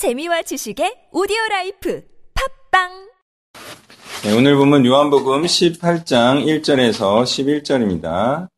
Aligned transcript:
재미와 0.00 0.40
지식의 0.40 1.12
오디오 1.12 1.36
라이프 1.50 2.02
팟빵 2.70 2.88
네, 4.24 4.32
오늘 4.32 4.56
보면 4.56 4.86
요한복음 4.86 5.42
18장 5.42 6.42
1절에서 6.46 7.22
11절입니다. 7.22 8.48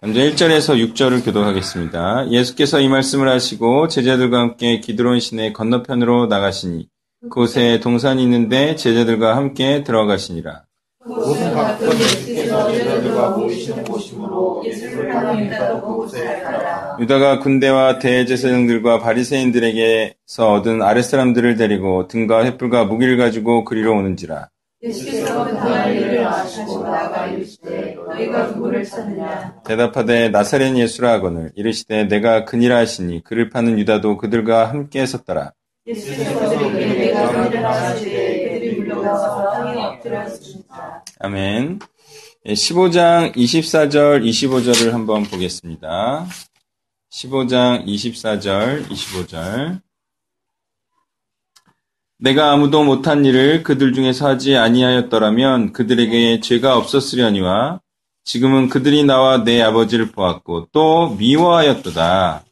먼저 0.00 0.20
1절에서 0.20 0.94
6절을 0.94 1.22
교독하겠습니다. 1.22 2.30
예수께서 2.30 2.80
이 2.80 2.88
말씀을 2.88 3.28
하시고 3.28 3.88
제자들과 3.88 4.40
함께 4.40 4.80
기드론 4.80 5.20
시내 5.20 5.52
건너편으로 5.52 6.28
나가시니 6.28 6.88
그곳에 7.24 7.80
동산이 7.80 8.22
있는데 8.22 8.74
제자들과 8.74 9.36
함께 9.36 9.84
들어가시니라. 9.84 10.64
가끔 11.14 11.88
예수께서 11.92 12.70
제자들과 12.70 13.30
모이시는 13.30 13.84
곳이므로 13.84 14.62
예수를 14.64 15.14
파는 15.14 15.51
유다도 15.51 15.88
그곳을 15.88 16.40
알더라. 16.42 16.96
유다가 17.00 17.38
군대와 17.38 17.98
대제사장들과 17.98 18.98
바리새인들에게서 18.98 20.52
얻은 20.52 20.82
아랫사람들을 20.82 21.56
데리고 21.56 22.08
등과 22.08 22.44
횃불과 22.44 22.86
무기를 22.86 23.16
가지고 23.16 23.64
그리로 23.64 23.96
오는지라. 23.96 24.48
예수께서 24.80 25.44
그 25.44 25.56
당할 25.56 25.96
일을 25.96 26.24
아시고 26.24 26.84
나가 26.84 27.26
이르시되 27.26 27.96
너희가 27.96 28.46
누구를 28.46 28.84
찾느냐 28.84 29.54
대답하되 29.64 30.28
나사렛 30.28 30.76
예수라 30.76 31.14
하거늘 31.14 31.50
이르시되 31.56 32.04
내가 32.06 32.44
그니라 32.44 32.76
하시니 32.76 33.24
그를 33.24 33.48
파는 33.50 33.80
유다도 33.80 34.18
그들과 34.18 34.66
함께 34.66 35.04
섰더라. 35.04 35.52
예수께서 35.84 36.38
그들에게 36.38 36.94
내가 36.94 37.70
아시되 37.70 38.10
그들이 38.10 38.27
아멘. 41.20 41.78
15장 42.46 43.34
24절, 43.34 44.24
25절을 44.24 44.92
한번 44.92 45.24
보겠습니다. 45.24 46.26
15장 47.10 47.86
24절, 47.86 48.88
25절. 48.88 49.80
내가 52.20 52.52
아무도 52.52 52.82
못한 52.82 53.24
일을 53.24 53.62
그들 53.62 53.92
중에서 53.92 54.26
하지 54.26 54.56
아니하였더라면 54.56 55.72
그들에게 55.72 56.40
죄가 56.40 56.76
없었으려니와 56.76 57.80
지금은 58.24 58.68
그들이 58.68 59.04
나와 59.04 59.44
내 59.44 59.62
아버지를 59.62 60.10
보았고 60.10 60.68
또 60.72 61.14
미워하였도다. 61.18 62.44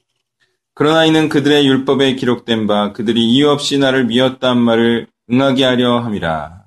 그러나 0.75 1.05
이는 1.05 1.29
그들의 1.29 1.67
율법에 1.67 2.15
기록된 2.15 2.67
바 2.67 2.93
그들이 2.93 3.29
이유 3.29 3.49
없이 3.49 3.79
나를 3.79 4.05
미웠단 4.05 4.59
말을 4.59 5.09
응하게 5.31 5.65
하려 5.65 6.01
함이라. 6.01 6.65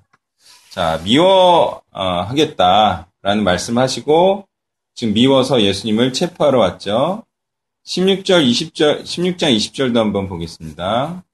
자, 0.70 1.00
미워하겠다라는 1.92 3.44
말씀하시고 3.44 4.46
지금 4.94 5.14
미워서 5.14 5.62
예수님을 5.62 6.12
체포하러 6.12 6.58
왔죠. 6.58 7.24
16절, 7.86 8.46
20절, 8.48 9.02
16장 9.02 9.56
20절도 9.56 9.96
한번 9.96 10.28
보겠습니다. 10.28 11.24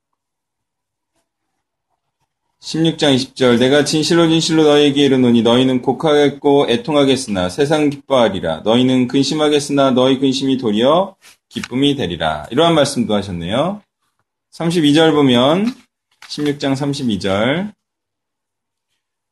16장 2.61 3.15
20절 3.15 3.59
내가 3.59 3.85
진실로 3.85 4.29
진실로 4.29 4.65
너희에게 4.65 5.05
이르노니 5.05 5.43
너희는 5.43 5.83
곡하겠고 5.83 6.67
애통하겠으나 6.69 7.49
세상 7.49 7.91
기뻐하리라 7.91 8.63
너희는 8.65 9.07
근심하겠으나 9.07 9.93
너희 9.93 10.19
근심이 10.19 10.57
도리어 10.59 11.15
기쁨이 11.49 11.95
되리라 11.95 12.47
이러한 12.51 12.75
말씀도 12.75 13.15
하셨네요. 13.15 13.83
32절 14.53 15.13
보면 15.13 15.86
16장 16.29 16.75
32절 16.75 17.73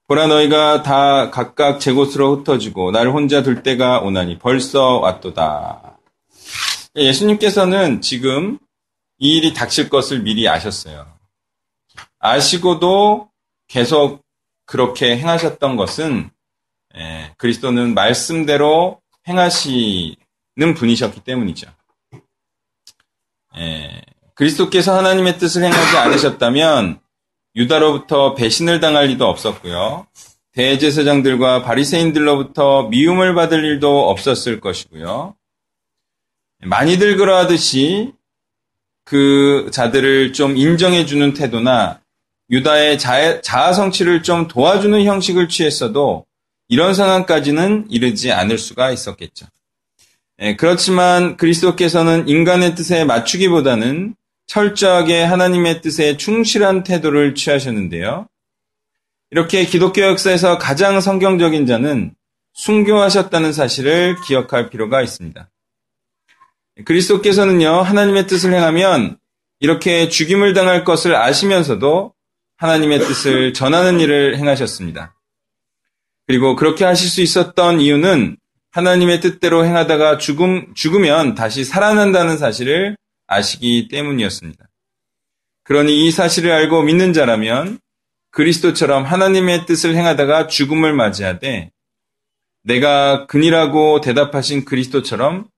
보라 0.07 0.27
너희가 0.27 0.83
다 0.83 1.31
각각 1.31 1.81
제 1.81 1.93
곳으로 1.93 2.37
흩어지고 2.37 2.91
나를 2.91 3.13
혼자 3.13 3.43
둘 3.43 3.63
때가 3.63 4.01
오나니 4.01 4.39
벌써 4.39 4.99
왔도다. 4.99 5.99
예수님께서는 6.95 8.03
지금 8.03 8.59
이 9.19 9.39
일이 9.39 9.55
닥칠 9.55 9.89
것을 9.89 10.21
미리 10.21 10.47
아셨어요. 10.47 11.07
아시고도 12.19 13.31
계속 13.67 14.23
그렇게 14.67 15.17
행하셨던 15.17 15.77
것은 15.77 16.31
예, 16.97 17.35
그리스도는 17.39 17.95
말씀대로 17.95 19.01
행하시는 19.27 20.17
분이셨기 20.77 21.25
때문이죠. 21.25 21.67
예, 23.57 24.03
그리스도께서 24.35 24.97
하나님의 24.97 25.39
뜻을 25.39 25.63
행하지 25.63 25.97
않으셨다면 25.97 27.01
유다로부터 27.57 28.35
배신을 28.35 28.81
당할 28.81 29.11
일도 29.11 29.27
없었고요. 29.27 30.07
대제사장들과 30.53 31.63
바리새인들로부터 31.63 32.85
미움을 32.89 33.35
받을 33.35 33.65
일도 33.65 34.09
없었을 34.11 34.61
것이고요. 34.61 35.35
많이들 36.63 37.17
그러하듯이 37.17 38.13
그 39.05 39.69
자들을 39.73 40.33
좀 40.33 40.57
인정해 40.57 41.07
주는 41.07 41.35
태도나 41.35 42.01
유다의 42.51 42.99
자아, 42.99 43.41
자아 43.41 43.73
성취를 43.73 44.23
좀 44.23 44.49
도와주는 44.49 45.05
형식을 45.05 45.49
취했어도 45.49 46.25
이런 46.69 46.95
상황까지는 46.95 47.87
이르지 47.91 48.33
않을 48.33 48.59
수가 48.59 48.91
있었겠죠. 48.91 49.47
예, 50.41 50.57
그렇지만 50.57 51.37
그리스도께서는 51.37 52.29
인간의 52.29 52.75
뜻에 52.75 53.05
맞추기보다는 53.05 54.15
철저하게 54.47 55.23
하나님의 55.23 55.81
뜻에 55.81 56.17
충실한 56.17 56.83
태도를 56.83 57.35
취하셨는데요. 57.35 58.29
이렇게 59.31 59.65
기독교 59.65 60.03
역사에서 60.03 60.59
가장 60.59 61.01
성경적인 61.01 61.67
자는 61.67 62.15
순교하셨다는 62.53 63.53
사실을 63.53 64.17
기억할 64.27 64.71
필요가 64.71 65.03
있습니다. 65.03 65.51
그리스도께서는요, 66.85 67.69
하나님의 67.83 68.27
뜻을 68.27 68.53
행하면 68.53 69.19
이렇게 69.61 70.09
죽임을 70.09 70.55
당할 70.55 70.85
것을 70.85 71.17
아시면서도 71.17 72.13
하나님의 72.57 73.01
뜻을 73.01 73.53
전하는 73.55 74.01
일을 74.01 74.37
행하셨습니다. 74.37 75.15
그리고 76.27 76.57
그렇게 76.57 76.85
하실 76.85 77.09
수 77.09 77.21
있었던 77.21 77.81
이유는 77.81 78.37
하나님의 78.71 79.21
뜻대로 79.21 79.65
행하다가 79.65 80.19
죽음, 80.19 80.75
죽으면 80.75 81.35
다시 81.35 81.65
살아난다는 81.65 82.39
사실을 82.39 82.97
아시기 83.27 83.89
때문이었습니다. 83.89 84.69
그러니 85.65 86.07
이 86.07 86.11
사실을 86.11 86.53
알고 86.53 86.83
믿는 86.83 87.13
자라면 87.13 87.79
그리스도처럼 88.31 89.05
하나님의 89.05 89.67
뜻을 89.67 89.95
행하다가 89.95 90.49
죽음을 90.49 90.93
맞이하되 90.93 91.71
내가 92.63 93.27
근이라고 93.27 94.01
대답하신 94.01 94.65
그리스도처럼 94.65 95.49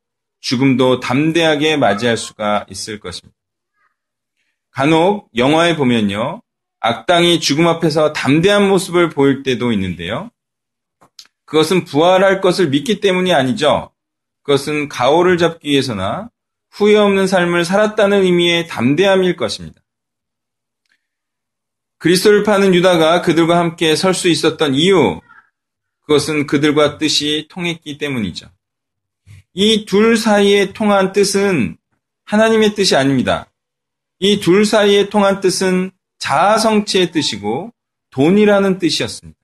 죽음도 0.41 1.01
담대하게 1.01 1.77
맞이할 1.77 2.17
수가 2.17 2.67
있을 2.69 3.01
것입니다. 3.01 3.37
간혹 4.71 5.31
영화에 5.35 5.77
보면요. 5.77 6.43
악당이 6.81 7.41
죽음 7.41 7.67
앞에서 7.67 8.13
담대한 8.13 8.69
모습을 8.69 9.09
보일 9.09 9.43
때도 9.43 9.73
있는데요. 9.73 10.31
그것은 11.47 11.85
부활할 11.85 12.41
것을 12.41 12.69
믿기 12.69 13.01
때문이 13.01 13.33
아니죠. 13.33 13.91
그것은 14.43 14.89
가오를 14.89 15.39
잡기 15.39 15.71
위해서나 15.71 16.29
후회 16.77 16.97
없는 16.97 17.27
삶을 17.27 17.65
살았다는 17.65 18.23
의미의 18.23 18.67
담대함일 18.69 19.37
것입니다. 19.37 19.81
그리스도를 21.99 22.43
파는 22.43 22.75
유다가 22.75 23.23
그들과 23.23 23.59
함께 23.59 23.97
설 23.97 24.13
수 24.13 24.29
있었던 24.29 24.75
이유, 24.75 25.21
그것은 26.03 26.47
그들과 26.47 26.99
뜻이 26.99 27.47
통했기 27.49 27.97
때문이죠. 27.97 28.51
이 29.55 29.87
둘 29.87 30.19
사이에 30.19 30.75
통한 30.75 31.13
뜻은 31.13 31.79
하나님의 32.27 32.75
뜻이 32.75 32.95
아닙니다. 32.95 33.51
이 34.19 34.41
둘 34.41 34.67
사이에 34.67 35.09
통한 35.09 35.41
뜻은 35.41 35.91
자아성취의 36.19 37.11
뜻이고 37.11 37.73
돈이라는 38.11 38.79
뜻이었습니다. 38.79 39.39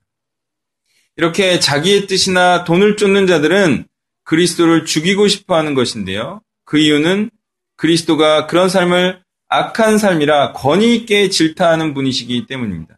이렇게 1.17 1.59
자기의 1.59 2.05
뜻이나 2.05 2.63
돈을 2.63 2.95
쫓는 2.97 3.25
자들은 3.25 3.87
그리스도를 4.23 4.85
죽이고 4.85 5.27
싶어 5.27 5.55
하는 5.55 5.73
것인데요. 5.73 6.41
그 6.65 6.77
이유는 6.77 7.29
그리스도가 7.75 8.47
그런 8.47 8.69
삶을 8.69 9.21
악한 9.49 9.97
삶이라 9.97 10.53
권위 10.53 10.95
있게 10.95 11.29
질타하는 11.29 11.93
분이시기 11.93 12.47
때문입니다. 12.47 12.97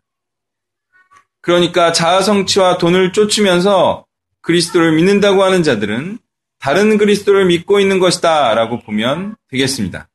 그러니까 1.41 1.91
자아 1.91 2.21
성취와 2.21 2.77
돈을 2.77 3.11
쫓으면서 3.11 4.05
그리스도를 4.41 4.93
믿는다고 4.93 5.43
하는 5.43 5.63
자들은 5.63 6.19
다른 6.59 6.97
그리스도를 6.97 7.45
믿고 7.45 7.79
있는 7.79 7.99
것이다 7.99 8.53
라고 8.55 8.79
보면 8.79 9.35
되겠습니다. 9.49 10.07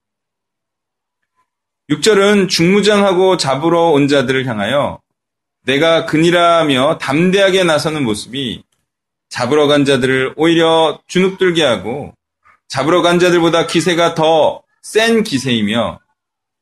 6절은 1.91 2.49
중무장하고 2.49 3.37
잡으러 3.37 3.91
온 3.91 4.09
자들을 4.09 4.47
향하여 4.47 5.01
내가 5.67 6.07
근이라며 6.07 6.99
담대하게 6.99 7.65
나서는 7.65 8.05
모습이 8.05 8.63
잡으러 9.29 9.67
간 9.67 9.85
자들을 9.85 10.35
오히려 10.37 11.01
주눅들게 11.07 11.63
하고 11.63 12.15
잡으러 12.71 13.03
간 13.03 13.19
자들보다 13.19 13.67
기세가 13.67 14.15
더 14.15 14.63
센 14.83 15.23
기세이며 15.23 16.01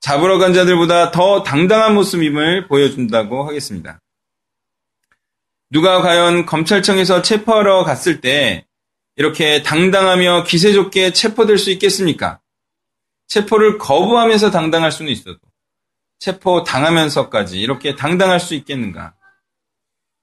잡으러 0.01 0.39
간 0.39 0.53
자들보다 0.53 1.11
더 1.11 1.43
당당한 1.43 1.95
모습임을 1.95 2.67
보여준다고 2.67 3.47
하겠습니다. 3.47 4.01
누가 5.71 6.01
과연 6.01 6.47
검찰청에서 6.47 7.23
체포하러 7.23 7.85
갔을 7.85 8.21
때 8.21 8.67
이렇게 9.17 9.63
당당하며 9.63 10.45
기세 10.45 10.73
좋게 10.73 11.13
체포될 11.13 11.59
수 11.59 11.71
있겠습니까? 11.71 12.41
체포를 13.27 13.79
거부하면서 13.79 14.51
당당할 14.51 14.91
수는 14.91 15.13
있어도 15.13 15.39
체포 16.19 16.65
당하면서까지 16.65 17.61
이렇게 17.61 17.95
당당할 17.95 18.41
수 18.41 18.55
있겠는가? 18.55 19.15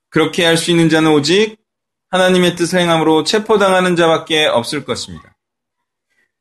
그렇게 0.10 0.46
할 0.46 0.58
수 0.58 0.72
있는 0.72 0.90
자는 0.90 1.12
오직 1.12 1.58
하나님의 2.10 2.56
뜻을 2.56 2.80
행함으로 2.80 3.24
체포당하는 3.24 3.96
자밖에 3.96 4.46
없을 4.46 4.86
것입니다. 4.86 5.35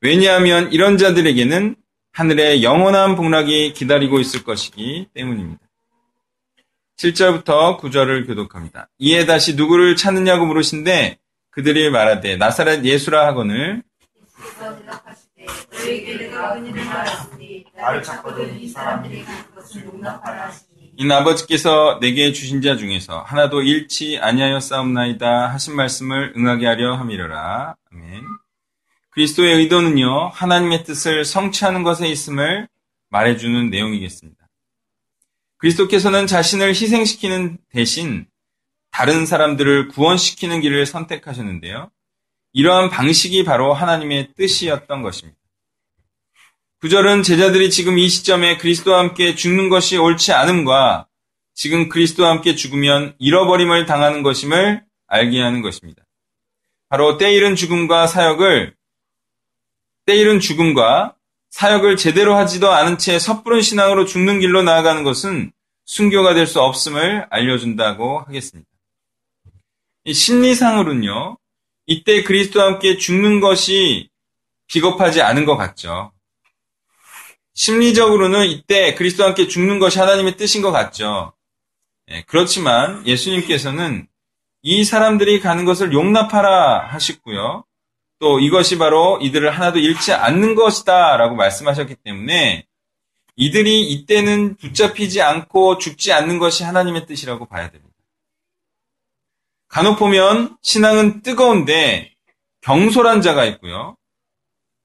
왜냐하면 0.04 0.70
이런 0.70 0.98
자들에게는 0.98 1.76
하늘의 2.12 2.62
영원한 2.62 3.16
복락이 3.16 3.72
기다리고 3.72 4.20
있을 4.20 4.44
것이기 4.44 5.08
때문입니다. 5.14 5.64
7절부터 6.98 7.80
9절을 7.80 8.26
교독합니다. 8.26 8.90
이에 8.98 9.24
다시 9.24 9.56
누구를 9.56 9.96
찾느냐고 9.96 10.44
물으신데 10.44 11.16
그들이 11.52 11.88
말하되 11.88 12.36
나사렛 12.36 12.84
예수라 12.84 13.26
하거늘 13.28 13.82
이 20.96 21.10
아버지께서 21.10 21.98
내게 22.00 22.32
주신 22.32 22.60
자 22.60 22.76
중에서 22.76 23.22
하나도 23.22 23.62
잃지 23.62 24.18
아니하여 24.20 24.60
싸움나이다 24.60 25.46
하신 25.48 25.74
말씀을 25.74 26.34
응하게 26.36 26.66
하려 26.66 26.94
함이러라. 26.96 27.74
아멘. 27.90 28.43
그리스도의 29.14 29.54
의도는요, 29.58 30.30
하나님의 30.30 30.82
뜻을 30.82 31.24
성취하는 31.24 31.84
것에 31.84 32.08
있음을 32.08 32.68
말해주는 33.10 33.70
내용이겠습니다. 33.70 34.48
그리스도께서는 35.58 36.26
자신을 36.26 36.70
희생시키는 36.70 37.58
대신 37.70 38.26
다른 38.90 39.24
사람들을 39.24 39.88
구원시키는 39.88 40.60
길을 40.60 40.84
선택하셨는데요. 40.86 41.90
이러한 42.54 42.90
방식이 42.90 43.44
바로 43.44 43.72
하나님의 43.72 44.34
뜻이었던 44.36 45.02
것입니다. 45.02 45.38
구절은 46.80 47.22
제자들이 47.22 47.70
지금 47.70 47.98
이 47.98 48.08
시점에 48.08 48.56
그리스도와 48.56 48.98
함께 48.98 49.36
죽는 49.36 49.68
것이 49.68 49.96
옳지 49.96 50.32
않음과 50.32 51.06
지금 51.54 51.88
그리스도와 51.88 52.30
함께 52.30 52.56
죽으면 52.56 53.14
잃어버림을 53.18 53.86
당하는 53.86 54.24
것임을 54.24 54.84
알게 55.06 55.40
하는 55.40 55.62
것입니다. 55.62 56.02
바로 56.88 57.16
때이른 57.16 57.54
죽음과 57.54 58.08
사역을 58.08 58.74
때이른 60.06 60.40
죽음과 60.40 61.14
사역을 61.50 61.96
제대로 61.96 62.34
하지도 62.36 62.72
않은 62.72 62.98
채 62.98 63.18
섣부른 63.18 63.62
신앙으로 63.62 64.06
죽는 64.06 64.40
길로 64.40 64.62
나아가는 64.62 65.02
것은 65.04 65.52
순교가 65.84 66.34
될 66.34 66.46
수 66.46 66.60
없음을 66.60 67.26
알려준다고 67.30 68.20
하겠습니다. 68.20 68.68
심리상으로는요, 70.10 71.38
이때 71.86 72.22
그리스도와 72.22 72.66
함께 72.66 72.98
죽는 72.98 73.40
것이 73.40 74.08
비겁하지 74.66 75.22
않은 75.22 75.44
것 75.44 75.56
같죠. 75.56 76.12
심리적으로는 77.54 78.46
이때 78.46 78.94
그리스도와 78.94 79.28
함께 79.28 79.46
죽는 79.46 79.78
것이 79.78 79.98
하나님의 79.98 80.36
뜻인 80.36 80.60
것 80.62 80.72
같죠. 80.72 81.32
예, 82.10 82.22
그렇지만 82.26 83.06
예수님께서는 83.06 84.06
이 84.62 84.84
사람들이 84.84 85.40
가는 85.40 85.64
것을 85.64 85.92
용납하라 85.92 86.88
하셨고요. 86.88 87.64
또 88.24 88.40
이것이 88.40 88.78
바로 88.78 89.18
이들을 89.20 89.50
하나도 89.50 89.78
잃지 89.78 90.14
않는 90.14 90.54
것이다 90.54 91.18
라고 91.18 91.36
말씀하셨기 91.36 91.96
때문에 91.96 92.64
이들이 93.36 93.82
이때는 93.82 94.56
붙잡히지 94.56 95.20
않고 95.20 95.76
죽지 95.76 96.10
않는 96.10 96.38
것이 96.38 96.64
하나님의 96.64 97.04
뜻이라고 97.04 97.44
봐야 97.44 97.70
됩니다. 97.70 97.94
간혹 99.68 99.98
보면 99.98 100.56
신앙은 100.62 101.20
뜨거운데 101.20 102.14
경솔한 102.62 103.20
자가 103.20 103.44
있고요. 103.44 103.94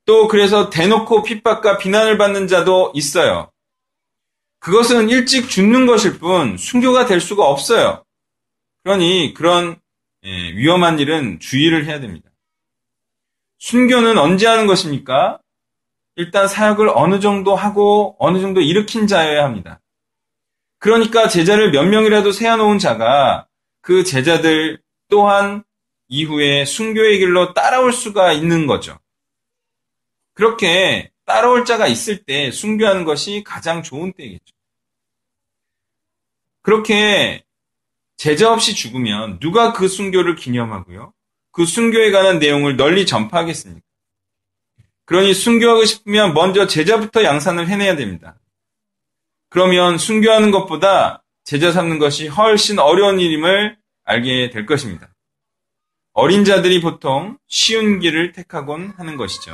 또 0.04 0.28
그래서 0.28 0.70
대놓고 0.70 1.24
핍박과 1.24 1.78
비난을 1.78 2.18
받는 2.18 2.50
자도 2.50 2.92
있어요. 2.94 3.50
그것은 4.60 5.08
일찍 5.08 5.50
죽는 5.50 5.86
것일 5.86 6.20
뿐 6.20 6.58
순교가 6.58 7.06
될 7.06 7.22
수가 7.22 7.48
없어요. 7.48 8.04
그러니 8.84 9.34
그런 9.34 9.80
예, 10.26 10.30
위험한 10.58 11.00
일은 11.00 11.40
주의를 11.40 11.86
해야 11.86 12.02
됩니다. 12.02 12.29
순교는 13.60 14.18
언제 14.18 14.48
하는 14.48 14.68
것입니까? 14.68 15.40
일단 16.16 16.48
사역을 16.48 16.92
어느 16.96 17.20
정도 17.20 17.56
하고 17.56 18.16
어느 18.20 18.40
정도 18.40 18.62
일으킨 18.62 19.08
자여야 19.08 19.44
합니다. 19.44 19.80
그러니까 20.80 21.28
제자를 21.28 21.72
몇 21.72 21.84
명이라도 21.84 22.32
세워놓은 22.32 22.80
자가 22.80 23.48
그 23.82 24.04
제자들 24.04 24.82
또한 25.10 25.64
이후에 26.08 26.66
순교의 26.66 27.20
길로 27.20 27.54
따라올 27.54 27.94
수가 27.94 28.34
있는 28.34 28.66
거죠. 28.66 28.98
그렇게 30.34 31.12
따라올 31.26 31.66
자가 31.66 31.88
있을 31.88 32.24
때 32.24 32.52
순교하는 32.52 33.04
것이 33.04 33.44
가장 33.46 33.84
좋은 33.84 34.14
때겠죠. 34.14 34.56
그렇게 36.62 37.44
제자 38.16 38.52
없이 38.52 38.74
죽으면 38.74 39.40
누가 39.40 39.74
그 39.74 39.88
순교를 39.88 40.36
기념하고요? 40.36 41.14
그 41.52 41.66
순교에 41.66 42.12
관한 42.12 42.40
내용을 42.40 42.78
널리 42.78 43.06
전파하겠습니까? 43.06 43.86
그러니 45.06 45.34
순교하고 45.34 45.86
싶으면 45.86 46.34
먼저 46.34 46.68
제자부터 46.68 47.24
양산을 47.24 47.68
해내야 47.68 47.96
됩니다. 47.96 48.36
그러면 49.50 49.98
순교하는 49.98 50.52
것보다 50.52 51.24
제자 51.44 51.72
삼는 51.72 51.98
것이 51.98 52.28
훨씬 52.28 52.78
어려운 52.78 53.20
일임을 53.20 53.76
알게 54.06 54.52
될 54.52 54.66
것입니다. 54.66 55.10
어린 56.14 56.46
자들이 56.46 56.82
보통 56.82 57.38
쉬운 57.48 58.00
길을 58.00 58.34
택하곤 58.34 58.94
하는 58.98 59.18
것이죠. 59.18 59.52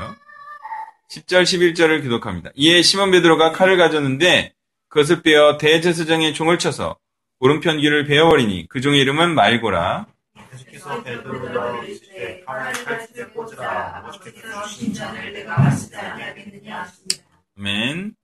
10절, 1.12 1.44
11절을 1.44 2.02
기록합니다. 2.02 2.50
이에 2.56 2.82
시몬 2.82 3.12
베드로가 3.12 3.52
칼을 3.52 3.78
가졌는데 3.78 4.54
그것을 4.90 5.22
빼어 5.22 5.58
대제사장의 5.58 6.34
종을 6.34 6.60
쳐서 6.60 6.98
오른편 7.40 7.80
귀를 7.80 8.06
베어버리니 8.06 8.68
그 8.70 8.82
종의 8.82 9.00
이름은 9.02 9.36
말고라. 9.36 10.08
예수께서 10.56 11.04
베드로를 11.04 11.84
이르시되 11.84 12.42
칼을 12.46 12.86
칼집에 12.86 13.26
꽂으라 13.26 13.98
아버지께서 13.98 14.64
주신 14.68 14.94
잔을 14.94 15.34
내가 15.34 15.58
마시지 15.58 15.96
아니하겠느냐 15.96 16.82
하십니다. 16.82 17.24
아멘. 17.58 18.16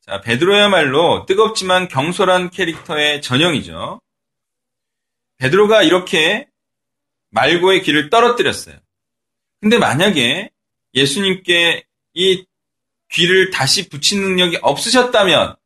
자, 0.00 0.20
베드로야말로 0.20 1.26
뜨겁지만 1.26 1.88
경솔한 1.88 2.50
캐릭터의 2.50 3.22
전형이죠. 3.22 4.00
베드로가 5.38 5.82
이렇게 5.82 6.48
말고의 7.30 7.82
길을 7.82 8.10
떨어뜨렸어요. 8.10 8.78
근데 9.60 9.78
만약에 9.78 10.50
예수님께 10.94 11.84
이 12.14 12.44
귀를 13.10 13.50
다시 13.50 13.88
붙인 13.88 14.22
능력이 14.22 14.58
없으셨다면 14.62 15.56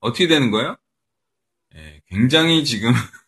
어떻게 0.00 0.26
되는 0.26 0.50
거예요? 0.50 0.76
예, 1.74 2.00
굉장히 2.08 2.64
지금 2.64 2.92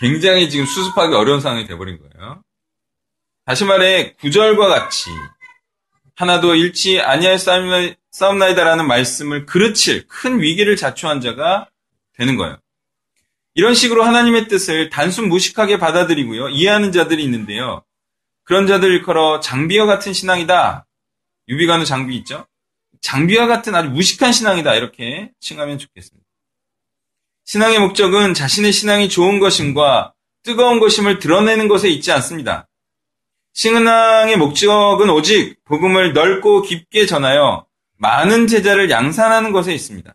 굉장히 0.00 0.48
지금 0.48 0.64
수습하기 0.64 1.14
어려운 1.14 1.40
상황이 1.40 1.66
돼버린 1.66 1.98
거예요. 1.98 2.42
다시 3.44 3.66
말해 3.66 4.14
구절과 4.14 4.66
같이 4.66 5.10
하나도 6.16 6.54
잃지 6.54 7.00
아니할 7.00 7.38
싸움나이다라는 8.10 8.86
말씀을 8.86 9.44
그르칠 9.44 10.08
큰 10.08 10.40
위기를 10.40 10.76
자초한 10.76 11.20
자가 11.20 11.68
되는 12.14 12.36
거예요. 12.36 12.58
이런 13.54 13.74
식으로 13.74 14.02
하나님의 14.02 14.48
뜻을 14.48 14.88
단순 14.88 15.28
무식하게 15.28 15.78
받아들이고요. 15.78 16.48
이해하는 16.48 16.92
자들이 16.92 17.22
있는데요. 17.24 17.84
그런 18.44 18.66
자들 18.66 18.90
일컬어 18.90 19.40
장비와 19.40 19.84
같은 19.84 20.12
신앙이다. 20.14 20.86
유비관의 21.48 21.84
장비 21.84 22.16
있죠? 22.18 22.46
장비와 23.02 23.46
같은 23.46 23.74
아주 23.74 23.90
무식한 23.90 24.32
신앙이다. 24.32 24.74
이렇게 24.76 25.30
칭하면 25.40 25.78
좋겠습니다. 25.78 26.26
신앙의 27.50 27.80
목적은 27.80 28.32
자신의 28.32 28.70
신앙이 28.70 29.08
좋은 29.08 29.40
것임과 29.40 30.14
뜨거운 30.44 30.78
것임을 30.78 31.18
드러내는 31.18 31.66
것에 31.66 31.88
있지 31.88 32.12
않습니다. 32.12 32.68
신앙의 33.54 34.36
목적은 34.36 35.10
오직 35.10 35.56
복음을 35.64 36.12
넓고 36.12 36.62
깊게 36.62 37.06
전하여 37.06 37.66
많은 37.96 38.46
제자를 38.46 38.88
양산하는 38.88 39.50
것에 39.50 39.74
있습니다. 39.74 40.14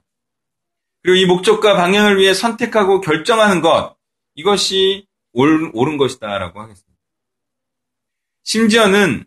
그리고 1.01 1.17
이 1.17 1.25
목적과 1.25 1.75
방향을 1.75 2.19
위해 2.19 2.33
선택하고 2.33 3.01
결정하는 3.01 3.59
것, 3.59 3.97
이것이 4.35 5.05
옳은 5.33 5.97
것이다라고 5.97 6.61
하겠습니다. 6.61 6.97
심지어는 8.43 9.25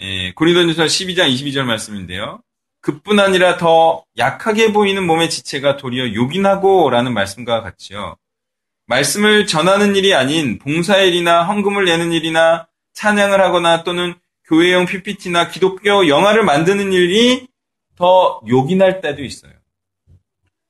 예, 0.00 0.32
고린도전서 0.32 0.86
12장 0.86 1.32
22절 1.32 1.62
말씀인데요. 1.62 2.42
그뿐 2.80 3.20
아니라 3.20 3.56
더 3.56 4.04
약하게 4.16 4.72
보이는 4.72 5.06
몸의 5.06 5.30
지체가 5.30 5.76
도리어 5.76 6.14
요긴하고라는 6.14 7.12
말씀과 7.12 7.62
같이요. 7.62 8.16
말씀을 8.86 9.46
전하는 9.46 9.94
일이 9.96 10.14
아닌 10.14 10.58
봉사일이나 10.58 11.44
헌금을 11.44 11.84
내는 11.84 12.12
일이나 12.12 12.68
찬양을 12.94 13.40
하거나 13.40 13.84
또는 13.84 14.14
교회용 14.44 14.86
PPT나 14.86 15.48
기독교 15.48 16.08
영화를 16.08 16.42
만드는 16.42 16.92
일이 16.92 17.46
더 17.94 18.40
요긴할 18.48 19.00
때도 19.00 19.22
있어요. 19.22 19.52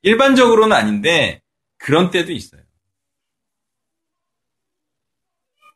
일반적으로는 0.02 0.76
아닌데 0.76 1.42
그런 1.78 2.10
때도 2.10 2.32
있어요. 2.32 2.60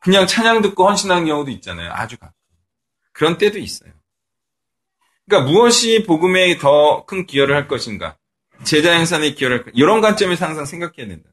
그냥 0.01 0.27
찬양 0.27 0.61
듣고 0.61 0.87
헌신하는 0.87 1.25
경우도 1.25 1.51
있잖아요. 1.53 1.91
아주 1.93 2.19
가끔. 2.19 2.35
그런 3.13 3.39
때도 3.39 3.59
있어요. 3.59 3.91
그러니까 5.27 5.51
무엇이 5.51 6.05
복음에 6.05 6.59
더 6.59 7.05
큰 7.07 7.27
기여를 7.27 7.55
할 7.55 7.69
것인가? 7.69 8.17
제자 8.65 8.93
행산에 8.93 9.33
기여를 9.35 9.57
할 9.59 9.65
것인가? 9.65 9.77
이런 9.77 10.01
관점에서 10.01 10.47
항상 10.47 10.65
생각해야 10.65 11.09
된다. 11.09 11.31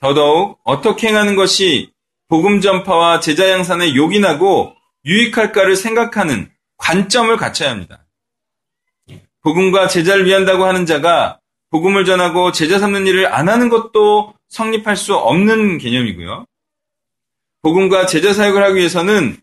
더더욱 0.00 0.60
어떻게 0.64 1.08
행하는 1.08 1.34
것이 1.36 1.92
복음 2.28 2.60
전파와 2.60 3.20
제자 3.20 3.50
양산에 3.50 3.94
요긴하고 3.96 4.74
유익할까를 5.04 5.76
생각하는 5.76 6.50
관점을 6.76 7.36
갖춰야 7.36 7.70
합니다. 7.70 8.06
복음과 9.42 9.88
제자를 9.88 10.26
위한다고 10.26 10.64
하는 10.64 10.86
자가 10.86 11.40
복음을 11.70 12.04
전하고 12.04 12.52
제자 12.52 12.78
삼는 12.78 13.06
일을 13.06 13.32
안 13.32 13.48
하는 13.48 13.68
것도 13.68 14.34
성립할 14.48 14.96
수 14.96 15.14
없는 15.14 15.78
개념이고요. 15.78 16.44
복음과 17.62 18.06
제자 18.06 18.32
사역을 18.32 18.62
하기 18.62 18.76
위해서는 18.76 19.36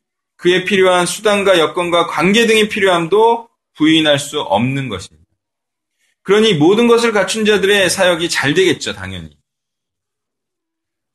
그에 0.46 0.64
필요한 0.64 1.08
수단과 1.08 1.58
여건과 1.58 2.06
관계 2.06 2.46
등이 2.46 2.70
필요함도 2.70 3.50
부인할 3.74 4.20
수 4.20 4.42
없는 4.42 4.90
것입니다. 4.90 5.28
그러니 6.22 6.54
모든 6.54 6.88
것을 6.88 7.12
갖춘 7.14 7.46
자들의 7.46 7.90
사역이 7.90 8.30
잘 8.30 8.54
되겠죠, 8.54 8.94
당연히. 8.94 9.36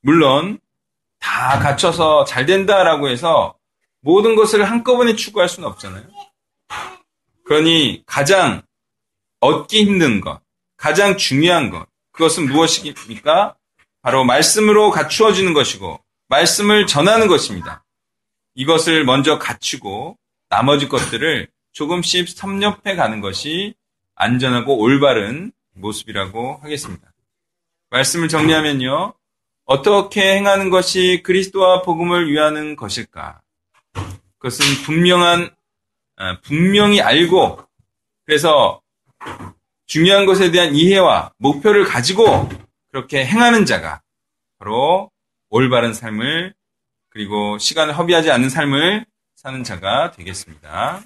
물론 0.01 0.59
다 1.17 1.59
갖춰서 1.59 2.25
잘 2.25 2.45
된다라고 2.45 3.07
해서 3.07 3.57
모든 4.01 4.35
것을 4.35 4.69
한꺼번에 4.69 5.15
추구할 5.15 5.47
수는 5.47 5.69
없잖아요. 5.69 6.03
그러니 7.45 8.03
가장 8.05 8.63
얻기 9.39 9.85
힘든 9.85 10.19
것, 10.19 10.41
가장 10.75 11.15
중요한 11.15 11.69
것, 11.69 11.87
그것은 12.11 12.51
무엇입니까? 12.51 13.55
바로 14.01 14.25
말씀으로 14.25 14.91
갖추어지는 14.91 15.53
것이고, 15.53 16.03
말씀을 16.27 16.85
전하는 16.85 17.27
것입니다. 17.27 17.85
이것을 18.55 19.05
먼저 19.05 19.39
갖추고, 19.39 20.17
나머지 20.49 20.87
것들을 20.87 21.47
조금씩 21.71 22.27
섭렵해 22.29 22.95
가는 22.95 23.21
것이 23.21 23.73
안전하고 24.15 24.77
올바른 24.77 25.51
모습이라고 25.73 26.59
하겠습니다. 26.61 27.11
말씀을 27.89 28.27
정리하면요. 28.27 29.13
어떻게 29.65 30.35
행하는 30.35 30.69
것이 30.69 31.21
그리스도와 31.23 31.81
복음을 31.81 32.29
위하는 32.29 32.75
것일까? 32.75 33.41
그것은 34.37 34.65
분명한, 34.83 35.55
분명히 36.43 36.99
알고, 36.99 37.59
그래서 38.25 38.81
중요한 39.85 40.25
것에 40.25 40.51
대한 40.51 40.75
이해와 40.75 41.33
목표를 41.37 41.85
가지고 41.85 42.49
그렇게 42.89 43.25
행하는 43.25 43.65
자가 43.65 44.01
바로 44.57 45.09
올바른 45.49 45.93
삶을 45.93 46.53
그리고 47.11 47.57
시간을 47.57 47.97
허비하지 47.97 48.31
않는 48.31 48.49
삶을 48.49 49.05
사는 49.35 49.63
자가 49.63 50.11
되겠습니다. 50.11 51.01